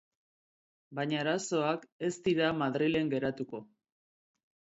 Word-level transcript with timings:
Baina 0.99 1.19
arazoak 1.23 1.85
ez 2.09 2.11
dira 2.29 2.49
Madrilen 2.61 3.13
geratuko. 3.13 3.63